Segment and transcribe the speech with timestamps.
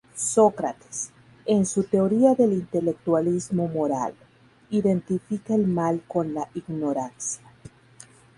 [0.15, 1.11] Sócrates,
[1.45, 4.15] en su teoría del intelectualismo moral,
[4.71, 7.43] identifica el mal con la ignorancia.